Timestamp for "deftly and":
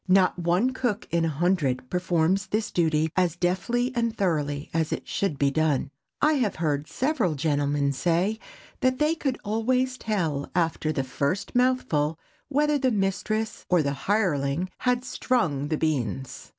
3.35-4.17